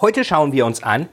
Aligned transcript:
Heute 0.00 0.22
schauen 0.22 0.52
wir 0.52 0.64
uns 0.64 0.84
an, 0.84 1.08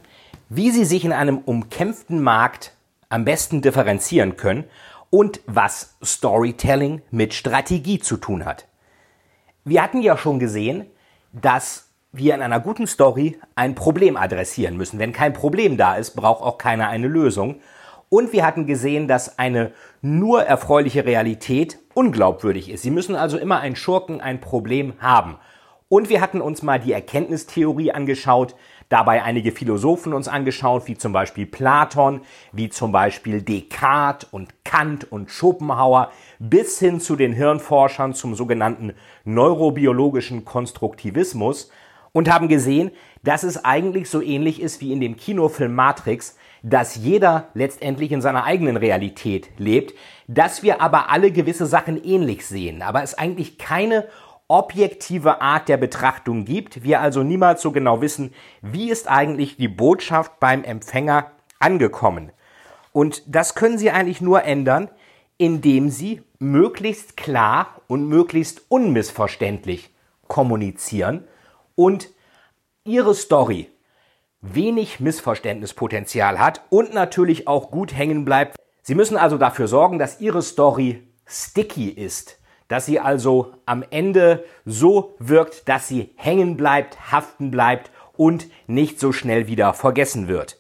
wie 0.47 0.69
Sie 0.69 0.85
sich 0.85 1.05
in 1.05 1.11
einem 1.11 1.39
umkämpften 1.39 2.21
Markt 2.21 2.73
am 3.09 3.25
besten 3.25 3.63
differenzieren 3.63 4.37
können 4.37 4.65
und 5.09 5.41
was 5.47 5.97
Storytelling 6.03 7.01
mit 7.09 7.33
Strategie 7.33 7.97
zu 7.97 8.17
tun 8.17 8.45
hat. 8.45 8.67
Wir 9.63 9.81
hatten 9.81 10.03
ja 10.03 10.15
schon 10.17 10.37
gesehen, 10.37 10.85
dass 11.31 11.89
wir 12.11 12.35
in 12.35 12.43
einer 12.43 12.59
guten 12.59 12.85
Story 12.85 13.39
ein 13.55 13.73
Problem 13.73 14.17
adressieren 14.17 14.77
müssen. 14.77 14.99
Wenn 14.99 15.13
kein 15.13 15.33
Problem 15.33 15.77
da 15.77 15.95
ist, 15.95 16.11
braucht 16.11 16.43
auch 16.43 16.59
keiner 16.59 16.87
eine 16.87 17.07
Lösung. 17.07 17.61
Und 18.09 18.33
wir 18.33 18.45
hatten 18.45 18.67
gesehen, 18.67 19.07
dass 19.07 19.39
eine 19.39 19.71
nur 20.03 20.43
erfreuliche 20.43 21.05
Realität 21.05 21.79
unglaubwürdig 21.95 22.69
ist. 22.69 22.83
Sie 22.83 22.91
müssen 22.91 23.15
also 23.15 23.39
immer 23.39 23.61
einen 23.61 23.75
Schurken, 23.75 24.21
ein 24.21 24.41
Problem 24.41 24.93
haben. 24.99 25.39
Und 25.95 26.09
wir 26.09 26.19
hatten 26.19 26.41
uns 26.41 26.61
mal 26.61 26.77
die 26.77 26.91
Erkenntnistheorie 26.91 27.93
angeschaut, 27.93 28.55
dabei 28.89 29.23
einige 29.23 29.53
Philosophen 29.53 30.11
uns 30.11 30.27
angeschaut, 30.27 30.89
wie 30.89 30.97
zum 30.97 31.13
Beispiel 31.13 31.45
Platon, 31.45 32.19
wie 32.51 32.67
zum 32.67 32.91
Beispiel 32.91 33.41
Descartes 33.41 34.27
und 34.29 34.65
Kant 34.65 35.09
und 35.09 35.31
Schopenhauer, 35.31 36.11
bis 36.37 36.79
hin 36.79 36.99
zu 36.99 37.15
den 37.15 37.31
Hirnforschern 37.31 38.13
zum 38.13 38.35
sogenannten 38.35 38.91
neurobiologischen 39.23 40.43
Konstruktivismus 40.43 41.71
und 42.11 42.29
haben 42.29 42.49
gesehen, 42.49 42.91
dass 43.23 43.43
es 43.43 43.63
eigentlich 43.63 44.09
so 44.09 44.21
ähnlich 44.21 44.61
ist 44.61 44.81
wie 44.81 44.91
in 44.91 44.99
dem 44.99 45.15
Kinofilm 45.15 45.73
Matrix, 45.73 46.35
dass 46.61 46.97
jeder 46.97 47.47
letztendlich 47.53 48.11
in 48.11 48.21
seiner 48.21 48.43
eigenen 48.43 48.75
Realität 48.75 49.49
lebt, 49.57 49.93
dass 50.27 50.61
wir 50.61 50.81
aber 50.81 51.09
alle 51.09 51.31
gewisse 51.31 51.67
Sachen 51.67 52.03
ähnlich 52.03 52.45
sehen, 52.45 52.81
aber 52.81 53.01
es 53.01 53.17
eigentlich 53.17 53.57
keine 53.57 54.09
objektive 54.47 55.41
Art 55.41 55.67
der 55.69 55.77
Betrachtung 55.77 56.45
gibt, 56.45 56.83
wir 56.83 57.01
also 57.01 57.23
niemals 57.23 57.61
so 57.61 57.71
genau 57.71 58.01
wissen, 58.01 58.33
wie 58.61 58.91
ist 58.91 59.09
eigentlich 59.09 59.57
die 59.57 59.67
Botschaft 59.67 60.39
beim 60.39 60.63
Empfänger 60.63 61.31
angekommen. 61.59 62.31
Und 62.91 63.23
das 63.27 63.55
können 63.55 63.77
Sie 63.77 63.91
eigentlich 63.91 64.21
nur 64.21 64.43
ändern, 64.43 64.89
indem 65.37 65.89
Sie 65.89 66.21
möglichst 66.39 67.17
klar 67.17 67.81
und 67.87 68.07
möglichst 68.07 68.63
unmissverständlich 68.69 69.89
kommunizieren 70.27 71.27
und 71.75 72.09
Ihre 72.83 73.15
Story 73.15 73.69
wenig 74.41 74.99
Missverständnispotenzial 74.99 76.39
hat 76.39 76.61
und 76.69 76.93
natürlich 76.93 77.47
auch 77.47 77.71
gut 77.71 77.95
hängen 77.95 78.25
bleibt. 78.25 78.55
Sie 78.83 78.93
müssen 78.93 79.17
also 79.17 79.39
dafür 79.39 79.67
sorgen, 79.67 79.97
dass 79.97 80.21
Ihre 80.21 80.43
Story 80.43 81.07
sticky 81.25 81.89
ist 81.89 82.37
dass 82.67 82.85
sie 82.85 82.99
also 82.99 83.53
am 83.65 83.83
Ende 83.89 84.43
so 84.65 85.15
wirkt, 85.19 85.67
dass 85.69 85.87
sie 85.87 86.11
hängen 86.15 86.57
bleibt, 86.57 87.11
haften 87.11 87.51
bleibt 87.51 87.91
und 88.17 88.47
nicht 88.67 88.99
so 88.99 89.11
schnell 89.11 89.47
wieder 89.47 89.73
vergessen 89.73 90.27
wird. 90.27 90.57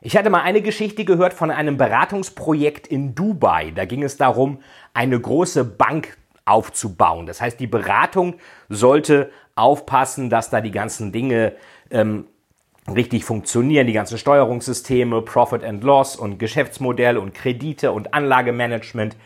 Ich 0.00 0.16
hatte 0.16 0.30
mal 0.30 0.42
eine 0.42 0.62
Geschichte 0.62 1.04
gehört 1.04 1.34
von 1.34 1.50
einem 1.50 1.76
Beratungsprojekt 1.76 2.86
in 2.86 3.14
Dubai. 3.14 3.72
Da 3.74 3.84
ging 3.84 4.04
es 4.04 4.16
darum, 4.16 4.60
eine 4.94 5.18
große 5.18 5.64
Bank 5.64 6.16
aufzubauen. 6.44 7.26
Das 7.26 7.40
heißt, 7.40 7.58
die 7.58 7.66
Beratung 7.66 8.34
sollte 8.68 9.30
aufpassen, 9.54 10.30
dass 10.30 10.50
da 10.50 10.60
die 10.60 10.70
ganzen 10.70 11.10
Dinge 11.10 11.54
ähm, 11.90 12.26
richtig 12.88 13.24
funktionieren, 13.24 13.86
die 13.86 13.92
ganzen 13.92 14.18
Steuerungssysteme, 14.18 15.22
Profit 15.22 15.64
and 15.64 15.82
Loss 15.82 16.16
und 16.16 16.38
Geschäftsmodell 16.38 17.18
und 17.18 17.34
Kredite 17.34 17.92
und 17.92 18.14
Anlagemanagement 18.14 19.16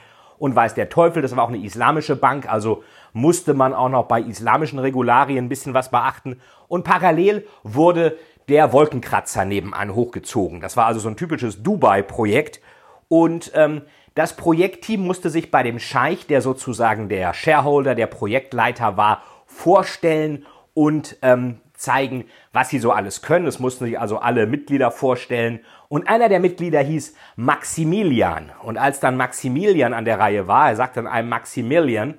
und 0.42 0.56
weiß 0.56 0.74
der 0.74 0.88
Teufel, 0.88 1.22
das 1.22 1.36
war 1.36 1.44
auch 1.44 1.50
eine 1.50 1.64
islamische 1.64 2.16
Bank, 2.16 2.50
also 2.50 2.82
musste 3.12 3.54
man 3.54 3.72
auch 3.72 3.88
noch 3.88 4.08
bei 4.08 4.20
islamischen 4.20 4.80
Regularien 4.80 5.44
ein 5.44 5.48
bisschen 5.48 5.72
was 5.72 5.92
beachten. 5.92 6.40
Und 6.66 6.82
parallel 6.82 7.46
wurde 7.62 8.18
der 8.48 8.72
Wolkenkratzer 8.72 9.44
nebenan 9.44 9.94
hochgezogen. 9.94 10.60
Das 10.60 10.76
war 10.76 10.86
also 10.86 10.98
so 10.98 11.08
ein 11.08 11.16
typisches 11.16 11.62
Dubai-Projekt. 11.62 12.60
Und 13.06 13.52
ähm, 13.54 13.82
das 14.16 14.34
Projektteam 14.34 15.06
musste 15.06 15.30
sich 15.30 15.52
bei 15.52 15.62
dem 15.62 15.78
Scheich, 15.78 16.26
der 16.26 16.42
sozusagen 16.42 17.08
der 17.08 17.34
Shareholder, 17.34 17.94
der 17.94 18.08
Projektleiter 18.08 18.96
war, 18.96 19.22
vorstellen 19.46 20.44
und 20.74 21.18
ähm, 21.22 21.60
zeigen, 21.82 22.24
was 22.52 22.70
sie 22.70 22.78
so 22.78 22.92
alles 22.92 23.22
können. 23.22 23.46
Es 23.46 23.58
mussten 23.58 23.84
sich 23.84 23.98
also 23.98 24.18
alle 24.18 24.46
Mitglieder 24.46 24.90
vorstellen. 24.90 25.60
Und 25.88 26.08
einer 26.08 26.28
der 26.28 26.40
Mitglieder 26.40 26.80
hieß 26.80 27.14
Maximilian. 27.36 28.52
Und 28.62 28.78
als 28.78 29.00
dann 29.00 29.16
Maximilian 29.16 29.92
an 29.92 30.04
der 30.04 30.18
Reihe 30.18 30.46
war, 30.46 30.70
er 30.70 30.76
sagte 30.76 31.02
dann 31.02 31.12
einem 31.12 31.28
Maximilian, 31.28 32.18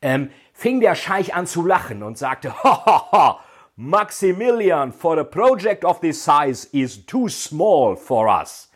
ähm, 0.00 0.30
fing 0.52 0.80
der 0.80 0.94
Scheich 0.94 1.34
an 1.34 1.46
zu 1.46 1.66
lachen 1.66 2.02
und 2.02 2.18
sagte, 2.18 2.54
ha, 2.64 2.84
ha, 2.86 3.08
ha, 3.12 3.40
Maximilian, 3.76 4.92
for 4.92 5.18
a 5.18 5.24
project 5.24 5.84
of 5.84 6.00
this 6.00 6.22
size 6.22 6.68
is 6.72 7.04
too 7.04 7.28
small 7.28 7.96
for 7.96 8.28
us. 8.28 8.69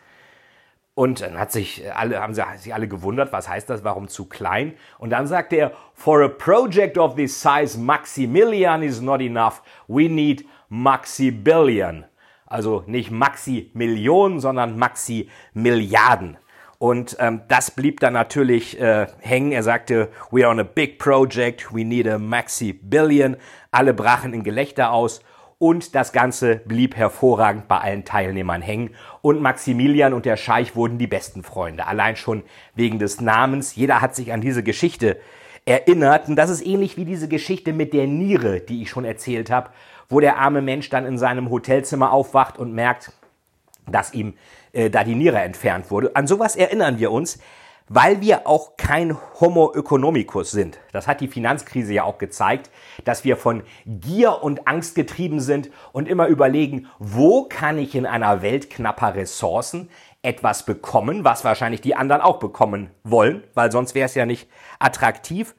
Und 0.95 1.21
dann 1.21 1.37
hat 1.37 1.51
sich 1.51 1.83
alle, 1.93 2.21
haben 2.21 2.33
sich 2.33 2.73
alle 2.73 2.87
gewundert, 2.87 3.33
was 3.33 3.49
heißt 3.49 3.69
das, 3.69 3.83
warum 3.83 4.07
zu 4.07 4.25
klein? 4.25 4.75
Und 4.97 5.09
dann 5.09 5.27
sagte 5.27 5.57
er, 5.57 5.71
for 5.93 6.23
a 6.23 6.29
project 6.29 6.97
of 6.97 7.15
this 7.15 7.39
size, 7.39 7.77
Maximilian 7.77 8.81
is 8.81 9.01
not 9.01 9.19
enough. 9.19 9.61
We 9.87 10.07
need 10.07 10.45
Maxi-Billion. 10.69 12.05
Also 12.45 12.83
nicht 12.87 13.11
Maxi-Million, 13.11 14.39
sondern 14.39 14.77
Maxi-Milliarden. 14.77 16.37
Und 16.77 17.17
ähm, 17.19 17.41
das 17.49 17.71
blieb 17.71 17.99
dann 17.99 18.13
natürlich 18.13 18.79
äh, 18.79 19.07
hängen. 19.19 19.51
Er 19.51 19.63
sagte, 19.63 20.09
we 20.31 20.43
are 20.43 20.51
on 20.51 20.61
a 20.61 20.63
big 20.63 20.97
project, 20.97 21.73
we 21.73 21.83
need 21.83 22.07
a 22.07 22.17
Maxi-Billion. 22.17 23.35
Alle 23.71 23.93
brachen 23.93 24.33
in 24.33 24.43
Gelächter 24.43 24.91
aus 24.91 25.19
und 25.57 25.95
das 25.95 26.11
Ganze 26.11 26.57
blieb 26.57 26.95
hervorragend 26.95 27.67
bei 27.67 27.77
allen 27.77 28.05
Teilnehmern 28.05 28.61
hängen 28.61 28.95
und 29.21 29.41
Maximilian 29.41 30.13
und 30.13 30.25
der 30.25 30.37
Scheich 30.37 30.75
wurden 30.75 30.97
die 30.97 31.07
besten 31.07 31.43
Freunde, 31.43 31.87
allein 31.87 32.15
schon 32.15 32.43
wegen 32.75 32.99
des 32.99 33.21
Namens. 33.21 33.75
Jeder 33.75 34.01
hat 34.01 34.15
sich 34.15 34.33
an 34.33 34.41
diese 34.41 34.63
Geschichte 34.63 35.17
erinnert 35.65 36.27
und 36.27 36.35
das 36.35 36.49
ist 36.49 36.65
ähnlich 36.65 36.97
wie 36.97 37.05
diese 37.05 37.27
Geschichte 37.27 37.73
mit 37.73 37.93
der 37.93 38.07
Niere, 38.07 38.59
die 38.59 38.81
ich 38.81 38.89
schon 38.89 39.05
erzählt 39.05 39.49
habe, 39.49 39.69
wo 40.09 40.19
der 40.19 40.37
arme 40.37 40.61
Mensch 40.61 40.89
dann 40.89 41.05
in 41.05 41.17
seinem 41.17 41.49
Hotelzimmer 41.49 42.11
aufwacht 42.11 42.57
und 42.57 42.73
merkt, 42.73 43.11
dass 43.87 44.13
ihm 44.13 44.33
äh, 44.73 44.89
da 44.89 45.03
die 45.03 45.15
Niere 45.15 45.39
entfernt 45.39 45.89
wurde. 45.89 46.15
An 46.15 46.27
sowas 46.27 46.55
erinnern 46.55 46.99
wir 46.99 47.11
uns 47.11 47.39
weil 47.87 48.21
wir 48.21 48.47
auch 48.47 48.77
kein 48.77 49.15
Homo 49.39 49.71
economicus 49.73 50.51
sind. 50.51 50.79
Das 50.91 51.07
hat 51.07 51.21
die 51.21 51.27
Finanzkrise 51.27 51.93
ja 51.93 52.03
auch 52.03 52.17
gezeigt, 52.17 52.71
dass 53.03 53.23
wir 53.23 53.37
von 53.37 53.63
Gier 53.85 54.43
und 54.43 54.67
Angst 54.67 54.95
getrieben 54.95 55.39
sind 55.39 55.69
und 55.91 56.07
immer 56.07 56.27
überlegen, 56.27 56.87
wo 56.97 57.43
kann 57.43 57.77
ich 57.77 57.95
in 57.95 58.05
einer 58.05 58.41
Welt 58.41 58.69
knapper 58.69 59.15
Ressourcen 59.15 59.89
etwas 60.23 60.65
bekommen, 60.65 61.23
was 61.23 61.43
wahrscheinlich 61.43 61.81
die 61.81 61.95
anderen 61.95 62.21
auch 62.21 62.39
bekommen 62.39 62.89
wollen, 63.03 63.43
weil 63.53 63.71
sonst 63.71 63.93
wäre 63.93 64.07
es 64.07 64.15
ja 64.15 64.25
nicht 64.25 64.49
attraktiv. 64.79 65.55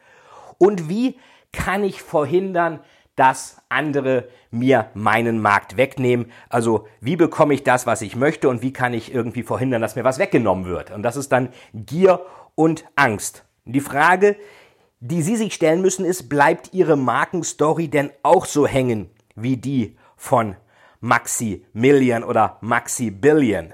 Und 0.58 0.88
wie 0.88 1.19
kann 1.52 1.84
ich 1.84 2.02
verhindern, 2.02 2.81
dass 3.16 3.62
andere 3.68 4.28
mir 4.50 4.90
meinen 4.94 5.40
Markt 5.40 5.76
wegnehmen. 5.76 6.30
Also 6.48 6.86
wie 7.00 7.16
bekomme 7.16 7.54
ich 7.54 7.64
das, 7.64 7.86
was 7.86 8.02
ich 8.02 8.14
möchte 8.14 8.48
und 8.48 8.62
wie 8.62 8.72
kann 8.72 8.94
ich 8.94 9.12
irgendwie 9.12 9.42
verhindern, 9.42 9.82
dass 9.82 9.96
mir 9.96 10.04
was 10.04 10.18
weggenommen 10.18 10.66
wird. 10.66 10.90
Und 10.90 11.02
das 11.02 11.16
ist 11.16 11.32
dann 11.32 11.48
Gier 11.74 12.24
und 12.54 12.84
Angst. 12.94 13.44
Die 13.64 13.80
Frage, 13.80 14.36
die 15.00 15.22
Sie 15.22 15.36
sich 15.36 15.54
stellen 15.54 15.82
müssen, 15.82 16.04
ist, 16.04 16.28
bleibt 16.28 16.72
Ihre 16.72 16.96
Markenstory 16.96 17.88
denn 17.88 18.10
auch 18.22 18.46
so 18.46 18.66
hängen 18.66 19.10
wie 19.34 19.56
die 19.56 19.96
von 20.16 20.56
Maxi 21.00 21.64
Million 21.72 22.24
oder 22.24 22.58
Maxi 22.60 23.10
Billion? 23.10 23.72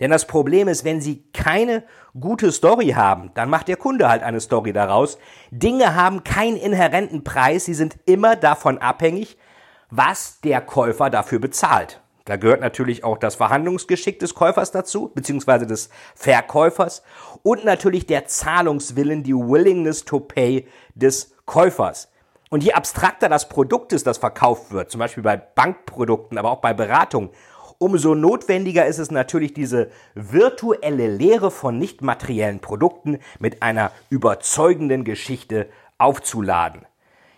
Denn 0.00 0.10
das 0.10 0.26
Problem 0.26 0.68
ist, 0.68 0.84
wenn 0.84 1.00
Sie 1.00 1.24
keine 1.32 1.84
gute 2.18 2.52
Story 2.52 2.88
haben, 2.90 3.30
dann 3.34 3.50
macht 3.50 3.68
der 3.68 3.76
Kunde 3.76 4.08
halt 4.08 4.22
eine 4.22 4.40
Story 4.40 4.72
daraus. 4.72 5.18
Dinge 5.50 5.94
haben 5.94 6.24
keinen 6.24 6.56
inhärenten 6.56 7.24
Preis, 7.24 7.64
sie 7.64 7.74
sind 7.74 7.96
immer 8.04 8.36
davon 8.36 8.78
abhängig, 8.78 9.36
was 9.90 10.40
der 10.40 10.60
Käufer 10.60 11.10
dafür 11.10 11.38
bezahlt. 11.38 12.00
Da 12.26 12.36
gehört 12.36 12.60
natürlich 12.60 13.04
auch 13.04 13.18
das 13.18 13.36
Verhandlungsgeschick 13.36 14.18
des 14.18 14.34
Käufers 14.34 14.72
dazu, 14.72 15.12
beziehungsweise 15.14 15.66
des 15.66 15.90
Verkäufers 16.16 17.02
und 17.44 17.64
natürlich 17.64 18.06
der 18.06 18.26
Zahlungswillen, 18.26 19.22
die 19.22 19.34
Willingness 19.34 20.04
to 20.04 20.18
Pay 20.18 20.66
des 20.94 21.36
Käufers. 21.46 22.08
Und 22.50 22.64
je 22.64 22.72
abstrakter 22.72 23.28
das 23.28 23.48
Produkt 23.48 23.92
ist, 23.92 24.06
das 24.06 24.18
verkauft 24.18 24.72
wird, 24.72 24.90
zum 24.90 24.98
Beispiel 24.98 25.22
bei 25.22 25.36
Bankprodukten, 25.36 26.36
aber 26.36 26.50
auch 26.50 26.60
bei 26.60 26.74
Beratung, 26.74 27.30
umso 27.78 28.14
notwendiger 28.14 28.86
ist 28.86 28.98
es 28.98 29.10
natürlich, 29.10 29.54
diese 29.54 29.90
virtuelle 30.14 31.08
Lehre 31.08 31.50
von 31.50 31.78
nicht 31.78 32.02
materiellen 32.02 32.60
Produkten 32.60 33.18
mit 33.38 33.62
einer 33.62 33.92
überzeugenden 34.10 35.04
Geschichte 35.04 35.68
aufzuladen. 35.98 36.86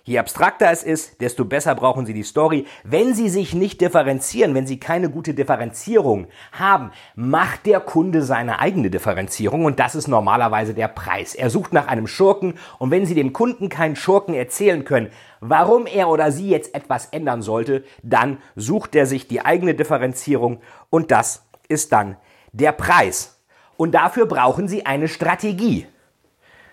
Je 0.08 0.18
abstrakter 0.18 0.70
es 0.70 0.84
ist, 0.84 1.20
desto 1.20 1.44
besser 1.44 1.74
brauchen 1.74 2.06
Sie 2.06 2.14
die 2.14 2.22
Story. 2.22 2.64
Wenn 2.82 3.12
Sie 3.12 3.28
sich 3.28 3.52
nicht 3.52 3.82
differenzieren, 3.82 4.54
wenn 4.54 4.66
Sie 4.66 4.80
keine 4.80 5.10
gute 5.10 5.34
Differenzierung 5.34 6.28
haben, 6.50 6.92
macht 7.14 7.66
der 7.66 7.80
Kunde 7.80 8.22
seine 8.22 8.58
eigene 8.58 8.88
Differenzierung 8.88 9.66
und 9.66 9.78
das 9.78 9.94
ist 9.94 10.08
normalerweise 10.08 10.72
der 10.72 10.88
Preis. 10.88 11.34
Er 11.34 11.50
sucht 11.50 11.74
nach 11.74 11.88
einem 11.88 12.06
Schurken 12.06 12.54
und 12.78 12.90
wenn 12.90 13.04
Sie 13.04 13.14
dem 13.14 13.34
Kunden 13.34 13.68
keinen 13.68 13.96
Schurken 13.96 14.32
erzählen 14.32 14.86
können, 14.86 15.10
warum 15.40 15.84
er 15.84 16.08
oder 16.08 16.32
sie 16.32 16.48
jetzt 16.48 16.74
etwas 16.74 17.08
ändern 17.10 17.42
sollte, 17.42 17.84
dann 18.02 18.38
sucht 18.56 18.94
er 18.94 19.04
sich 19.04 19.28
die 19.28 19.44
eigene 19.44 19.74
Differenzierung 19.74 20.62
und 20.88 21.10
das 21.10 21.44
ist 21.68 21.92
dann 21.92 22.16
der 22.52 22.72
Preis. 22.72 23.42
Und 23.76 23.92
dafür 23.92 24.24
brauchen 24.24 24.68
Sie 24.68 24.86
eine 24.86 25.06
Strategie. 25.06 25.86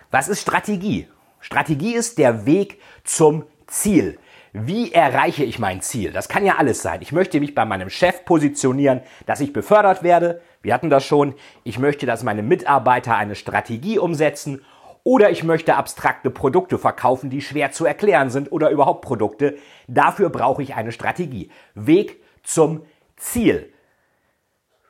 Was 0.09 0.29
ist 0.29 0.39
Strategie? 0.39 1.09
Strategie 1.45 1.93
ist 1.93 2.17
der 2.17 2.47
Weg 2.47 2.81
zum 3.03 3.43
Ziel. 3.67 4.17
Wie 4.51 4.91
erreiche 4.91 5.43
ich 5.43 5.59
mein 5.59 5.79
Ziel? 5.79 6.11
Das 6.11 6.27
kann 6.27 6.43
ja 6.43 6.55
alles 6.55 6.81
sein. 6.81 7.03
Ich 7.03 7.11
möchte 7.11 7.39
mich 7.39 7.53
bei 7.53 7.65
meinem 7.65 7.91
Chef 7.91 8.25
positionieren, 8.25 9.01
dass 9.27 9.41
ich 9.41 9.53
befördert 9.53 10.01
werde. 10.01 10.41
Wir 10.63 10.73
hatten 10.73 10.89
das 10.89 11.05
schon. 11.05 11.35
Ich 11.63 11.77
möchte, 11.77 12.07
dass 12.07 12.23
meine 12.23 12.41
Mitarbeiter 12.41 13.15
eine 13.15 13.35
Strategie 13.35 13.99
umsetzen. 13.99 14.65
Oder 15.03 15.29
ich 15.29 15.43
möchte 15.43 15.75
abstrakte 15.75 16.31
Produkte 16.31 16.79
verkaufen, 16.79 17.29
die 17.29 17.41
schwer 17.41 17.71
zu 17.71 17.85
erklären 17.85 18.31
sind 18.31 18.51
oder 18.51 18.71
überhaupt 18.71 19.05
Produkte. 19.05 19.55
Dafür 19.87 20.31
brauche 20.31 20.63
ich 20.63 20.73
eine 20.73 20.91
Strategie. 20.91 21.51
Weg 21.75 22.23
zum 22.41 22.81
Ziel. 23.17 23.71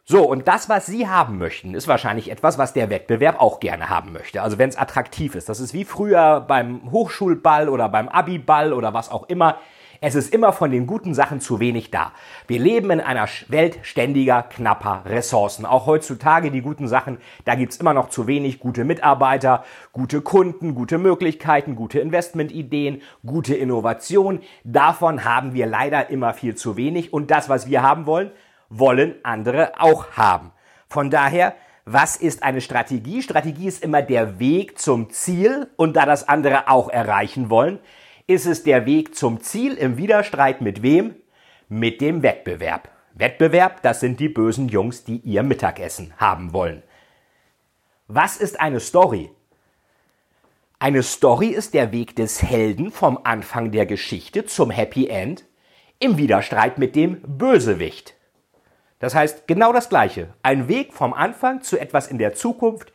So, 0.08 0.22
und 0.22 0.48
das, 0.48 0.70
was 0.70 0.86
Sie 0.86 1.08
haben 1.08 1.40
möchten, 1.40 1.74
ist 1.74 1.88
wahrscheinlich 1.88 2.30
etwas, 2.30 2.60
was 2.60 2.74
der 2.74 2.92
Wettbewerb 2.92 3.42
auch 3.42 3.60
gerne 3.60 3.90
haben 3.90 4.14
möchte. 4.14 4.44
Also 4.44 4.60
wenn 4.60 4.70
es 4.70 4.78
attraktiv 4.78 5.34
ist. 5.34 5.50
Das 5.50 5.60
ist 5.60 5.74
wie 5.74 5.84
früher 5.84 6.42
beim 6.42 6.92
Hochschulball 6.92 7.70
oder 7.70 7.90
beim 7.90 8.08
Abiball 8.08 8.72
oder 8.72 8.94
was 8.94 9.10
auch 9.10 9.28
immer. 9.30 9.58
Es 10.02 10.14
ist 10.14 10.32
immer 10.32 10.54
von 10.54 10.70
den 10.70 10.86
guten 10.86 11.16
Sachen 11.16 11.42
zu 11.42 11.60
wenig 11.60 11.90
da. 11.90 12.12
Wir 12.46 12.60
leben 12.60 12.92
in 12.92 13.00
einer 13.00 13.28
Welt 13.48 13.80
ständiger, 13.82 14.44
knapper 14.44 15.02
Ressourcen. 15.08 15.66
Auch 15.66 15.88
heutzutage 15.88 16.52
die 16.52 16.62
guten 16.62 16.88
Sachen, 16.88 17.18
da 17.44 17.56
gibt's 17.56 17.78
immer 17.78 17.96
noch 17.96 18.10
zu 18.10 18.28
wenig 18.28 18.60
gute 18.60 18.84
Mitarbeiter, 18.84 19.64
gute 19.92 20.22
Kunden, 20.22 20.76
gute 20.76 21.00
Möglichkeiten, 21.00 21.76
gute 21.76 22.00
Investmentideen, 22.00 23.02
gute 23.26 23.56
Innovation. 23.56 24.42
Davon 24.64 25.26
haben 25.26 25.56
wir 25.56 25.66
leider 25.66 26.12
immer 26.12 26.36
viel 26.36 26.54
zu 26.54 26.78
wenig. 26.78 27.12
Und 27.12 27.32
das, 27.32 27.50
was 27.50 27.68
wir 27.68 27.82
haben 27.82 28.06
wollen, 28.06 28.30
wollen 28.80 29.16
andere 29.24 29.80
auch 29.80 30.12
haben. 30.12 30.52
Von 30.88 31.10
daher, 31.10 31.56
was 31.86 32.16
ist 32.16 32.44
eine 32.44 32.62
Strategie? 32.62 33.22
Strategie 33.22 33.68
ist 33.68 33.84
immer 33.84 34.02
der 34.02 34.40
Weg 34.40 34.80
zum 34.80 35.10
Ziel 35.12 35.70
und 35.76 35.96
da 35.96 36.06
das 36.06 36.28
andere 36.28 36.68
auch 36.68 36.90
erreichen 36.90 37.50
wollen, 37.50 37.80
ist 38.28 38.46
es 38.48 38.64
der 38.64 38.86
Weg 38.86 39.16
zum 39.16 39.42
Ziel 39.42 39.74
im 39.76 39.98
Widerstreit 39.98 40.62
mit 40.62 40.82
wem? 40.82 41.16
Mit 41.70 42.02
dem 42.02 42.24
Wettbewerb. 42.24 42.90
Wettbewerb, 43.14 43.82
das 43.82 44.00
sind 44.00 44.20
die 44.20 44.30
bösen 44.30 44.68
Jungs, 44.68 45.04
die 45.04 45.18
ihr 45.18 45.44
Mittagessen 45.44 46.14
haben 46.18 46.54
wollen. 46.54 46.84
Was 48.08 48.38
ist 48.38 48.60
eine 48.60 48.80
Story? 48.80 49.32
Eine 50.80 51.04
Story 51.04 51.48
ist 51.48 51.74
der 51.74 51.92
Weg 51.92 52.16
des 52.16 52.44
Helden 52.44 52.92
vom 52.92 53.20
Anfang 53.24 53.72
der 53.72 53.86
Geschichte 53.86 54.46
zum 54.46 54.70
Happy 54.70 55.08
End 55.08 55.46
im 56.00 56.18
Widerstreit 56.18 56.78
mit 56.78 56.96
dem 56.96 57.22
Bösewicht. 57.22 58.16
Das 59.06 59.14
heißt 59.14 59.46
genau 59.46 59.72
das 59.72 59.90
Gleiche. 59.90 60.30
Ein 60.42 60.68
Weg 60.68 60.92
vom 60.92 61.14
Anfang 61.14 61.62
zu 61.62 61.78
etwas 61.78 62.08
in 62.08 62.18
der 62.18 62.34
Zukunft, 62.34 62.92